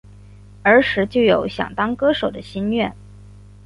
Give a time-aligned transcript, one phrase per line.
[0.63, 2.91] 儿时就有想当歌手的心愿。